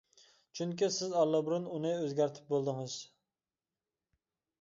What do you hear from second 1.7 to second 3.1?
ئۇنى ئۆزگەرتىپ بولدىڭىز.